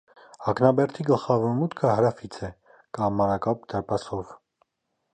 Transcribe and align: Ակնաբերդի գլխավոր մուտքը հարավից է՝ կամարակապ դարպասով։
Ակնաբերդի 0.51 1.05
գլխավոր 1.09 1.53
մուտքը 1.59 1.91
հարավից 1.93 2.41
է՝ 2.49 2.51
կամարակապ 2.99 3.65
դարպասով։ 3.75 4.37